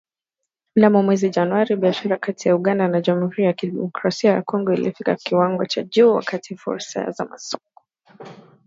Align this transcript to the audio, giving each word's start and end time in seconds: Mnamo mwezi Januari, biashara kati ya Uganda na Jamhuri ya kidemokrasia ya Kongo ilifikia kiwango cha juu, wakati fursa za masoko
Mnamo 0.75 1.03
mwezi 1.03 1.29
Januari, 1.29 1.75
biashara 1.75 2.17
kati 2.17 2.47
ya 2.47 2.55
Uganda 2.55 2.87
na 2.87 3.01
Jamhuri 3.01 3.43
ya 3.43 3.53
kidemokrasia 3.53 4.31
ya 4.31 4.41
Kongo 4.41 4.73
ilifikia 4.73 5.15
kiwango 5.15 5.65
cha 5.65 5.83
juu, 5.83 6.13
wakati 6.13 6.55
fursa 6.55 7.11
za 7.11 7.25
masoko 7.25 7.83